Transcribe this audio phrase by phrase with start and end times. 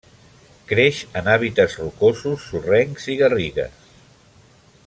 [0.71, 3.89] Creix en hàbitats rocosos, sorrencs i garrigues.